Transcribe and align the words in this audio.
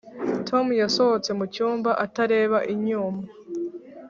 tom 0.47 0.65
yasohotse 0.81 1.29
mucyumba 1.39 1.91
atareba 2.05 2.57
inyuma. 2.73 3.21